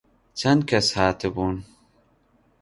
چەند 0.39 0.61
کەس 0.69 0.87
هاتبوون؟ 0.97 1.55